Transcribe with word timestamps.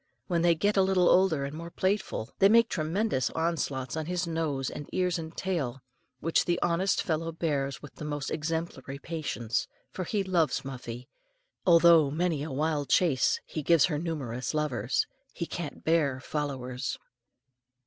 When 0.25 0.41
they 0.41 0.55
get 0.55 0.77
a 0.77 0.81
little 0.81 1.07
older 1.07 1.45
and 1.45 1.55
more 1.55 1.69
playful, 1.69 2.31
they 2.39 2.49
make 2.49 2.69
tremendous 2.69 3.29
onslaughts 3.35 3.95
on 3.95 4.07
his 4.07 4.25
nose 4.25 4.71
and 4.71 4.89
ears 4.91 5.19
and 5.19 5.37
tail, 5.37 5.83
which 6.21 6.45
the 6.45 6.59
honest 6.63 7.03
fellow 7.03 7.31
bears 7.31 7.83
with 7.83 7.93
the 7.93 8.03
most 8.05 8.31
exemplary 8.31 8.97
patience, 8.97 9.67
for 9.91 10.03
he 10.05 10.23
loves 10.23 10.65
Muffie, 10.65 11.07
although 11.67 12.09
many 12.09 12.41
a 12.41 12.49
wild 12.49 12.89
chase 12.89 13.39
he 13.45 13.61
gives 13.61 13.85
her 13.85 13.99
numerous 13.99 14.55
lovers. 14.55 15.05
He 15.35 15.45
can't 15.45 15.83
bear 15.83 16.19
"followers." 16.19 16.97